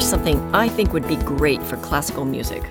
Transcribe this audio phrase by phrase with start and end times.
[0.00, 2.62] Here's something I think would be great for classical music.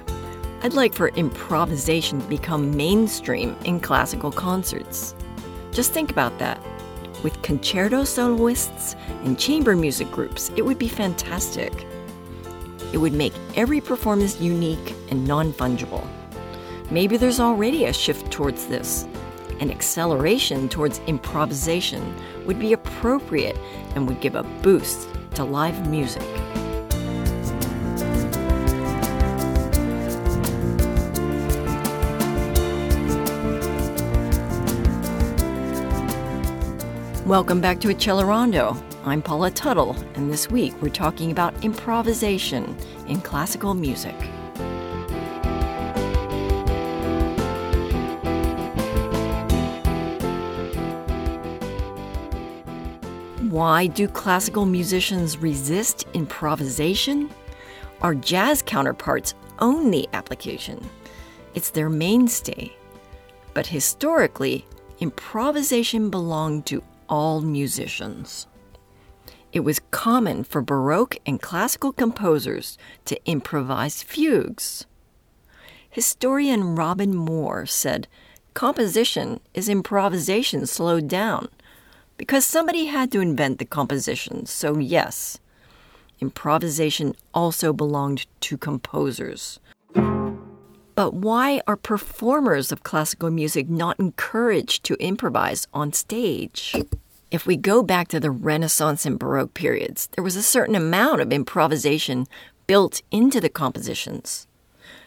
[0.63, 5.13] I'd like for improvisation to become mainstream in classical concerts.
[5.71, 6.59] Just think about that.
[7.21, 11.85] With concerto soloists and chamber music groups, it would be fantastic.
[12.93, 16.07] It would make every performance unique and non fungible.
[16.89, 19.05] Maybe there's already a shift towards this.
[19.59, 22.11] An acceleration towards improvisation
[22.47, 23.59] would be appropriate
[23.93, 26.25] and would give a boost to live music.
[37.29, 38.75] Welcome back to Accelerando.
[39.05, 42.75] I'm Paula Tuttle, and this week we're talking about improvisation
[43.07, 44.15] in classical music.
[53.51, 57.29] Why do classical musicians resist improvisation?
[58.01, 60.83] Our jazz counterparts own the application.
[61.53, 62.75] It's their mainstay.
[63.53, 64.65] But historically,
[64.99, 68.47] improvisation belonged to all musicians.
[69.51, 74.85] It was common for Baroque and classical composers to improvise fugues.
[75.89, 78.07] Historian Robin Moore said,
[78.53, 81.49] Composition is improvisation slowed down
[82.17, 85.39] because somebody had to invent the composition, so yes,
[86.19, 89.59] improvisation also belonged to composers.
[90.99, 96.75] But why are performers of classical music not encouraged to improvise on stage?
[97.31, 101.21] If we go back to the Renaissance and Baroque periods, there was a certain amount
[101.21, 102.27] of improvisation
[102.67, 104.45] built into the compositions.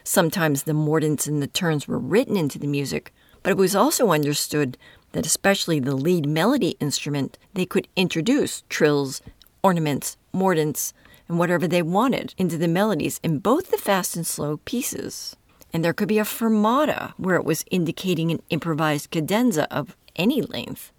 [0.03, 3.13] Sometimes the mordents and the turns were written into the music,
[3.43, 4.79] but it was also understood
[5.11, 9.21] that especially the lead melody instrument, they could introduce trills,
[9.63, 10.91] ornaments, mordents,
[11.27, 15.35] and whatever they wanted into the melodies in both the fast and slow pieces
[15.73, 20.41] and there could be a fermata where it was indicating an improvised cadenza of any
[20.41, 20.91] length.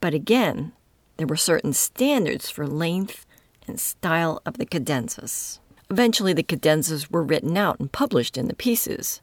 [0.00, 0.72] But again,
[1.16, 3.24] there were certain standards for length
[3.66, 5.60] and style of the cadenzas.
[5.90, 9.22] Eventually, the cadenzas were written out and published in the pieces,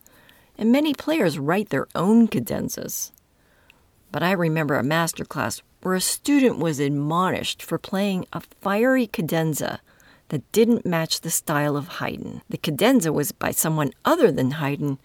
[0.58, 3.12] and many players write their own cadenzas.
[4.12, 9.08] But I remember a master class where a student was admonished for playing a fiery
[9.08, 9.82] cadenza
[10.32, 12.42] that didn't match the style of Haydn.
[12.50, 14.98] The cadenza was by someone other than Haydn,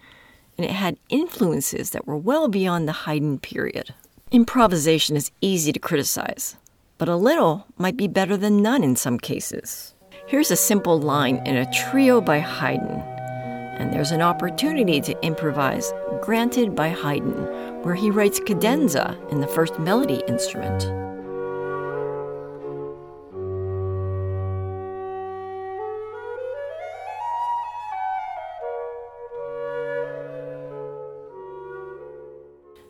[0.57, 3.93] and it had influences that were well beyond the Haydn period.
[4.31, 6.55] Improvisation is easy to criticize,
[6.97, 9.95] but a little might be better than none in some cases.
[10.29, 13.03] Here's a simple line in a trio by Haydn,
[13.79, 15.93] and there's an opportunity to improvise
[16.23, 20.85] granted by Haydn, where he writes cadenza in the first melody instrument.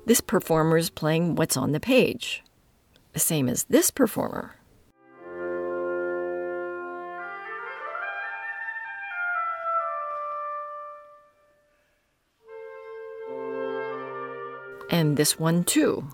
[0.07, 2.45] This performer is playing what's on the page,
[3.13, 4.55] the same as this performer.
[14.89, 16.07] And this one too.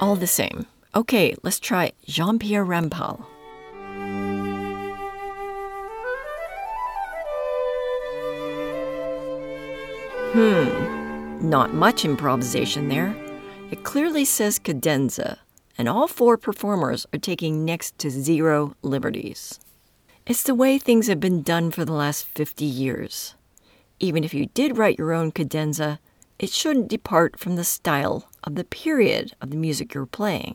[0.00, 0.66] All the same.
[0.92, 3.24] Okay, let's try Jean Pierre Rampal.
[10.40, 13.12] Hmm, not much improvisation there.
[13.72, 15.40] It clearly says cadenza,
[15.76, 19.58] and all four performers are taking next to zero liberties.
[20.26, 23.34] It's the way things have been done for the last 50 years.
[23.98, 25.98] Even if you did write your own cadenza,
[26.38, 30.54] it shouldn't depart from the style of the period of the music you're playing.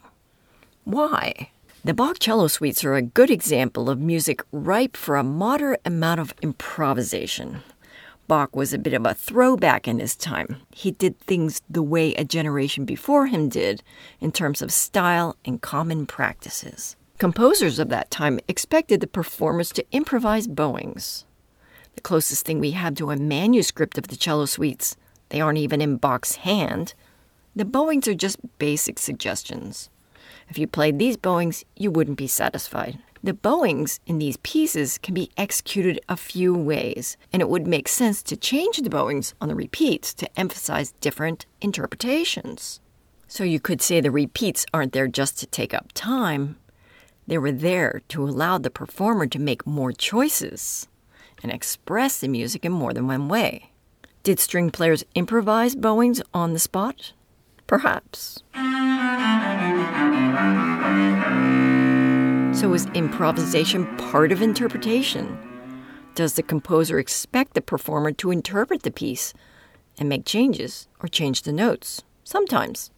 [0.86, 1.50] Why?
[1.84, 6.22] The Bach cello suites are a good example of music ripe for a moderate amount
[6.22, 7.64] of improvisation.
[8.28, 10.58] Bach was a bit of a throwback in his time.
[10.72, 13.84] He did things the way a generation before him did
[14.20, 16.96] in terms of style and common practices.
[17.18, 21.26] Composers of that time expected the performers to improvise bowings.
[21.96, 24.96] The closest thing we have to a manuscript of the cello suites,
[25.30, 26.94] they aren't even in Bach's hand.
[27.56, 29.90] The bowings are just basic suggestions.
[30.50, 33.00] If you played these bowings, you wouldn't be satisfied.
[33.26, 37.88] The bowings in these pieces can be executed a few ways, and it would make
[37.88, 42.82] sense to change the bowings on the repeats to emphasize different interpretations.
[43.30, 46.58] So you could say the repeats aren't there just to take up time,
[47.26, 50.90] they were there to allow the performer to make more choices
[51.42, 53.72] and express the music in more than one way.
[54.24, 57.14] Did string players improvise bowings on the spot?
[57.68, 58.44] Perhaps.
[62.64, 65.38] So, is improvisation part of interpretation?
[66.16, 69.34] Does the composer expect the performer to interpret the piece
[70.00, 72.04] and make changes or change the notes?
[72.24, 72.90] Sometimes.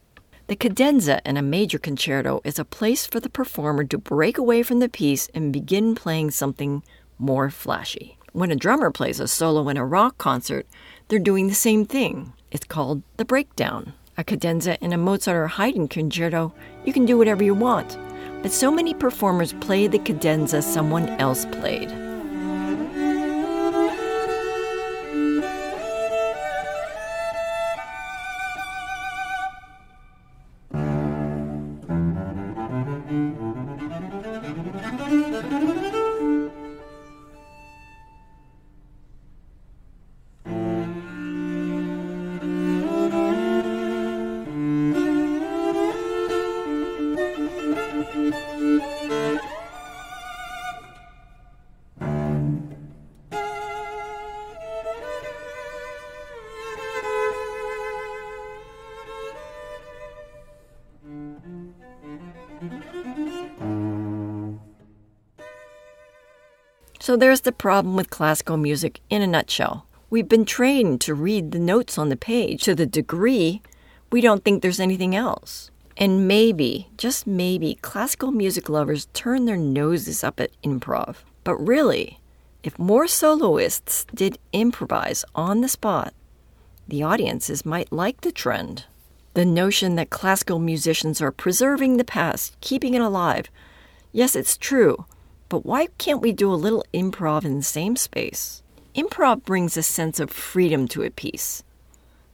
[0.46, 4.62] The cadenza in a major concerto is a place for the performer to break away
[4.62, 6.84] from the piece and begin playing something
[7.18, 8.20] more flashy.
[8.34, 10.68] When a drummer plays a solo in a rock concert,
[11.08, 12.34] they're doing the same thing.
[12.52, 13.94] It's called the breakdown.
[14.16, 16.54] A cadenza in a Mozart or Haydn concerto,
[16.86, 17.98] you can do whatever you want.
[18.42, 21.92] But so many performers play the cadenza someone else played.
[67.06, 69.86] So there's the problem with classical music in a nutshell.
[70.10, 73.62] We've been trained to read the notes on the page to the degree
[74.12, 75.70] we don't think there's anything else.
[75.98, 81.18] And maybe, just maybe, classical music lovers turn their noses up at improv.
[81.44, 82.20] But really,
[82.64, 86.12] if more soloists did improvise on the spot,
[86.88, 88.86] the audiences might like the trend.
[89.36, 93.46] The notion that classical musicians are preserving the past, keeping it alive.
[94.12, 95.06] Yes, it's true,
[95.50, 98.64] but why can't we do a little improv in the same space?
[98.96, 101.64] Improv brings a sense of freedom to a piece.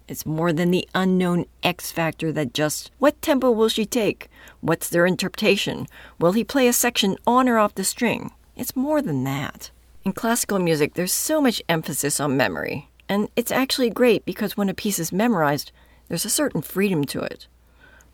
[0.07, 4.29] It's more than the unknown X factor that just, what tempo will she take?
[4.59, 5.87] What's their interpretation?
[6.19, 8.31] Will he play a section on or off the string?
[8.55, 9.71] It's more than that.
[10.03, 12.89] In classical music, there's so much emphasis on memory.
[13.07, 15.71] And it's actually great because when a piece is memorized,
[16.07, 17.47] there's a certain freedom to it.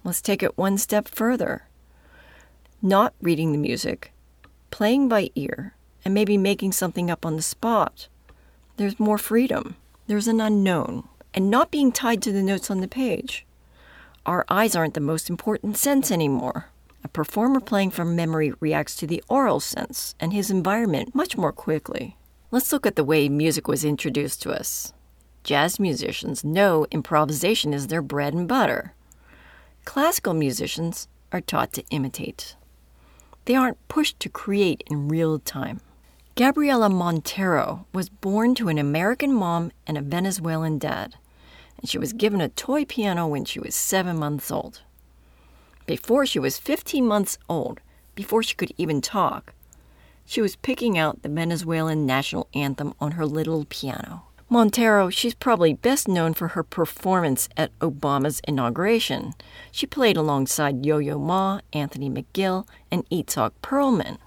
[0.04, 1.68] Let's take it one step further.
[2.82, 4.12] Not reading the music,
[4.72, 5.74] playing by ear,
[6.04, 8.08] and maybe making something up on the spot.
[8.78, 9.76] There's more freedom.
[10.08, 13.46] There's an unknown, and not being tied to the notes on the page.
[14.26, 16.70] Our eyes aren't the most important sense anymore.
[17.04, 21.54] A performer playing from memory reacts to the aural sense and his environment much more
[21.54, 22.18] quickly.
[22.52, 24.94] Let's look at the way music was introduced to us.
[25.44, 28.94] Jazz musicians know improvisation is their bread and butter.
[29.86, 32.58] Classical musicians are taught to imitate.
[33.48, 35.80] They aren't pushed to create in real time.
[36.36, 41.16] Gabriela Montero was born to an American mom and a Venezuelan dad,
[41.80, 44.82] and she was given a toy piano when she was seven months old.
[45.86, 47.80] Before she was 15 months old,
[48.16, 49.54] before she could even talk,
[50.26, 54.24] she was picking out the Venezuelan national anthem on her little piano.
[54.50, 59.34] Montero, she's probably best known for her performance at Obama's inauguration.
[59.74, 64.18] She played alongside Yo Yo Ma, Anthony McGill, and Itzhak Perlman.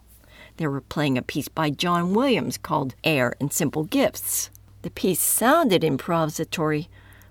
[0.59, 4.50] They were playing a piece by John Williams called Air and Simple Gifts.
[4.83, 6.89] The piece sounded improvisatory,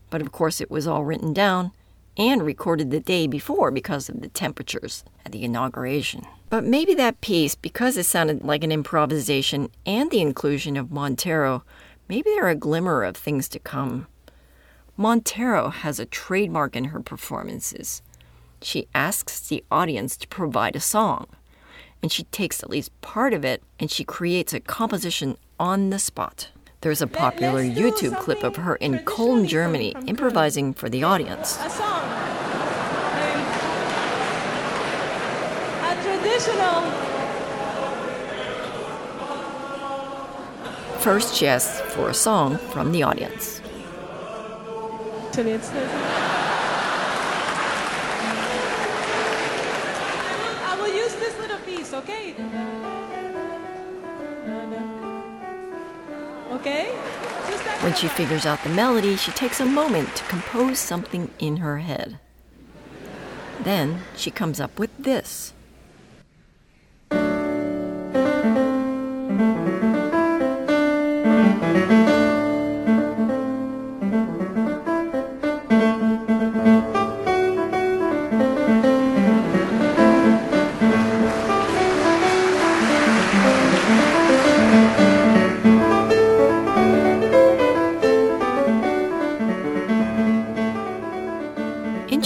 [0.10, 1.72] but of course it was all written down
[2.18, 6.26] and recorded the day before because of the temperatures at the inauguration.
[6.50, 11.64] But maybe that piece, because it sounded like an improvisation and the inclusion of Montero,
[12.10, 14.08] maybe they're a glimmer of things to come.
[14.98, 18.02] Montero has a trademark in her performances.
[18.62, 21.28] She asks the audience to provide a song,
[22.02, 26.00] and she takes at least part of it and she creates a composition on the
[26.00, 26.50] spot.
[26.82, 31.58] There's a popular YouTube clip of her in Cologne, Germany, improvising for the audience.
[31.64, 32.10] A song.
[35.82, 37.09] A, a traditional
[41.00, 43.62] First, she asks for a song from the audience.
[45.28, 45.88] Actually, it's the-
[50.68, 52.36] I will use this little piece, okay?
[56.52, 56.92] Okay?
[57.82, 61.78] When she figures out the melody, she takes a moment to compose something in her
[61.78, 62.20] head.
[63.62, 65.54] Then she comes up with this.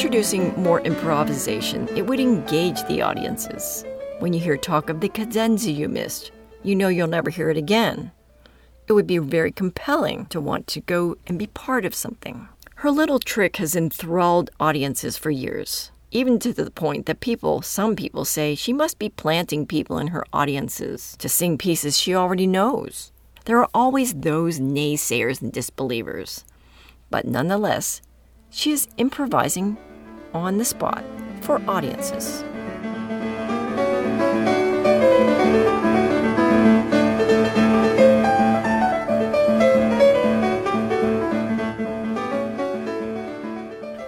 [0.04, 3.86] Introducing more improvisation, it would engage the audiences.
[4.20, 7.56] When you hear talk of the cadenza you missed, you know you'll never hear it
[7.56, 8.12] again.
[8.90, 12.50] It would be very compelling to want to go and be part of something.
[12.76, 17.96] Her little trick has enthralled audiences for years, even to the point that people, some
[17.96, 22.46] people say, she must be planting people in her audiences to sing pieces she already
[22.46, 23.14] knows.
[23.46, 26.44] There are always those naysayers and disbelievers.
[27.10, 28.02] But nonetheless,
[28.50, 29.78] she is improvising
[30.34, 31.04] on the spot
[31.42, 32.44] for audiences.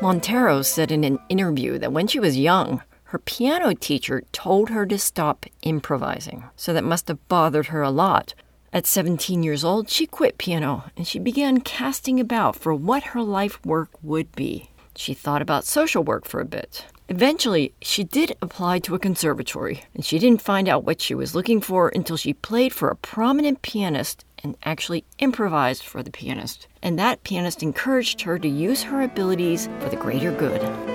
[0.01, 4.86] Montero said in an interview that when she was young, her piano teacher told her
[4.86, 8.36] to stop improvising, so that must have bothered her a lot.
[8.72, 13.22] At 17 years old, she quit piano and she began casting about for what her
[13.24, 14.70] life work would be.
[14.96, 16.86] She thought about social work for a bit.
[17.08, 21.36] Eventually, she did apply to a conservatory, and she didn't find out what she was
[21.36, 26.68] looking for until she played for a prominent pianist and actually improvised for the pianist.
[26.82, 30.95] And that pianist encouraged her to use her abilities for the greater good.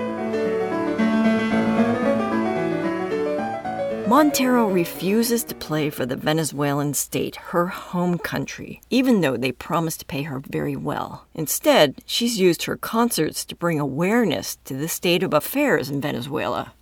[4.10, 10.00] Montero refuses to play for the Venezuelan state, her home country, even though they promised
[10.00, 11.28] to pay her very well.
[11.32, 16.72] Instead, she's used her concerts to bring awareness to the state of affairs in Venezuela.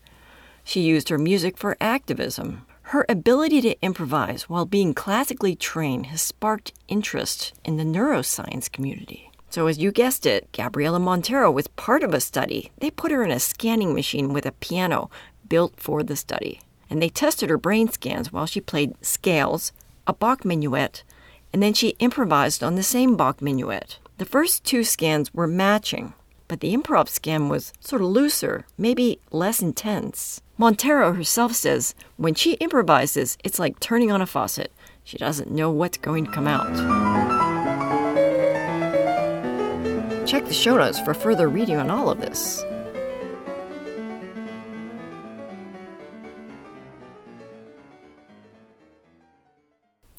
[0.64, 2.64] She used her music for activism.
[2.80, 9.30] Her ability to improvise while being classically trained has sparked interest in the neuroscience community.
[9.50, 12.73] So, as you guessed it, Gabriela Montero was part of a study.
[12.78, 15.11] They put her in a scanning machine with a piano
[15.47, 19.73] built for the study and they tested her brain scans while she played scales,
[20.07, 21.02] a Bach minuet,
[21.52, 23.99] and then she improvised on the same Bach minuet.
[24.18, 26.14] The first two scans were matching,
[26.49, 30.40] but the improv scan was sort of looser, maybe less intense.
[30.57, 34.73] Montero herself says when she improvises, it's like turning on a faucet.
[35.04, 36.66] She doesn't know what's going to come out.
[40.26, 42.62] Check the show notes for further reading on all of this.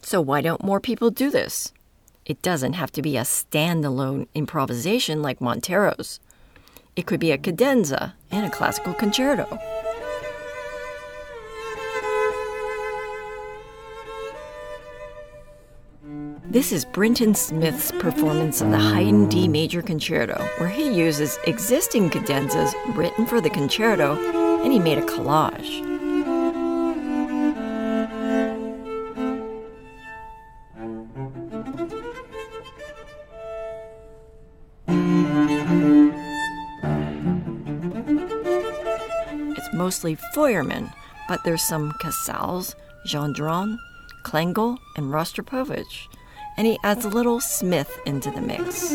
[0.10, 1.72] So, why don't more people do this?
[2.26, 6.20] It doesn't have to be a standalone improvisation like Montero's.
[6.96, 9.46] It could be a cadenza and a classical concerto.
[16.44, 22.10] This is Brinton Smith's performance of the Haydn D major concerto, where he uses existing
[22.10, 24.16] cadenzas written for the concerto
[24.64, 25.89] and he made a collage.
[39.90, 40.94] Mostly Feuermann,
[41.28, 42.76] but there's some Casals,
[43.08, 43.76] Gendron,
[44.24, 46.08] Klengel, and Rostropovich,
[46.58, 48.92] and he adds a little Smith into the mix.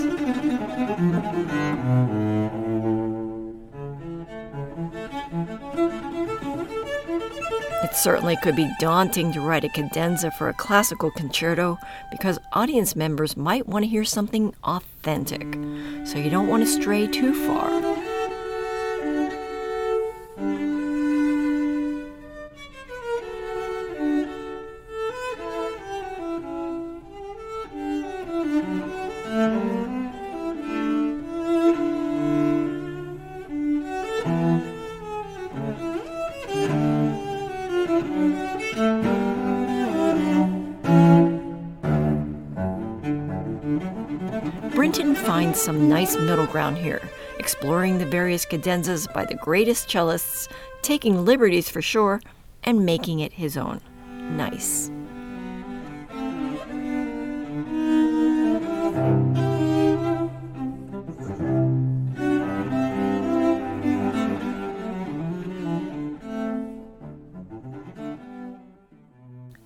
[7.82, 11.76] It certainly could be daunting to write a cadenza for a classical concerto
[12.12, 15.58] because audience members might want to hear something authentic,
[16.06, 17.83] so you don't want to stray too far.
[45.54, 47.00] Finds some nice middle ground here,
[47.38, 50.49] exploring the various cadenzas by the greatest cellists,
[50.82, 52.20] taking liberties for sure,
[52.64, 53.80] and making it his own.
[54.37, 54.90] Nice.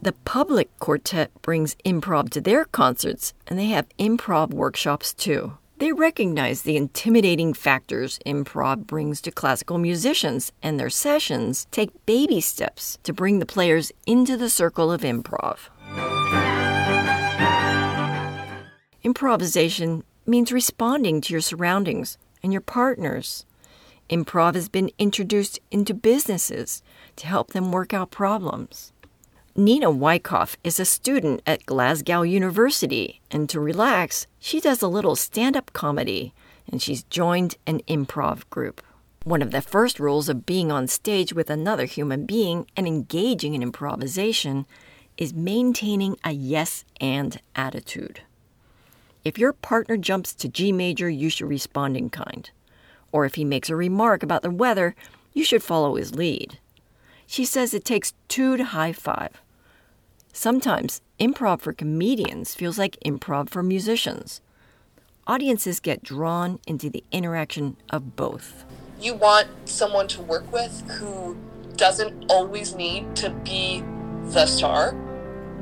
[0.02, 5.56] The Public Quartet brings improv to their concerts, and they have improv workshops too.
[5.78, 12.40] They recognize the intimidating factors improv brings to classical musicians, and their sessions take baby
[12.40, 15.68] steps to bring the players into the circle of improv.
[19.04, 23.46] Improvisation means responding to your surroundings and your partners.
[24.10, 26.82] Improv has been introduced into businesses
[27.14, 28.92] to help them work out problems.
[29.58, 35.16] Nina Wyckoff is a student at Glasgow University, and to relax, she does a little
[35.16, 36.32] stand up comedy,
[36.70, 38.80] and she's joined an improv group.
[39.24, 43.54] One of the first rules of being on stage with another human being and engaging
[43.54, 44.64] in improvisation
[45.16, 48.20] is maintaining a yes and attitude.
[49.24, 52.48] If your partner jumps to G major, you should respond in kind.
[53.10, 54.94] Or if he makes a remark about the weather,
[55.32, 56.60] you should follow his lead.
[57.26, 59.42] She says it takes two to high five.
[60.40, 64.40] Sometimes improv for comedians feels like improv for musicians.
[65.26, 68.64] Audiences get drawn into the interaction of both.
[69.00, 71.36] You want someone to work with who
[71.74, 73.82] doesn't always need to be
[74.26, 74.94] the star.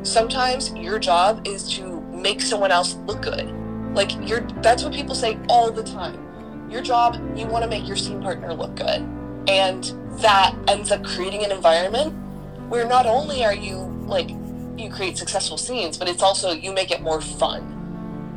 [0.02, 3.50] Sometimes your job is to make someone else look good.
[3.94, 6.68] Like you're that's what people say all the time.
[6.70, 9.00] Your job, you want to make your scene partner look good.
[9.48, 9.84] And
[10.20, 12.14] that ends up creating an environment
[12.68, 14.28] where not only are you like
[14.78, 17.72] you create successful scenes, but it's also you make it more fun.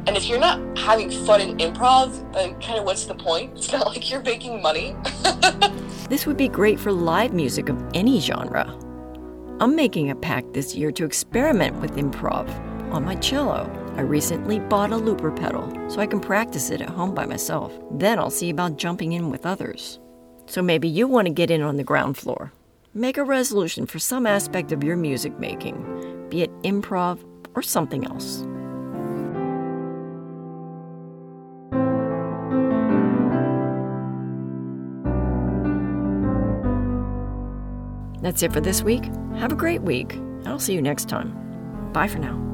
[0.07, 3.57] And if you're not having fun in improv, then kind of what's the point?
[3.57, 4.95] It's not like you're making money.
[6.09, 8.75] this would be great for live music of any genre.
[9.59, 12.49] I'm making a pact this year to experiment with improv
[12.93, 13.69] on my cello.
[13.97, 17.77] I recently bought a looper pedal so I can practice it at home by myself.
[17.91, 19.99] Then I'll see about jumping in with others.
[20.45, 22.53] So maybe you want to get in on the ground floor.
[22.93, 27.23] Make a resolution for some aspect of your music making, be it improv
[27.55, 28.45] or something else.
[38.21, 39.05] That's it for this week.
[39.35, 40.19] Have a great week.
[40.45, 41.91] I'll see you next time.
[41.93, 42.48] Bye for now.